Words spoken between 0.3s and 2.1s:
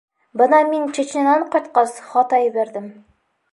Бына мин Чечнянан ҡайтҡас,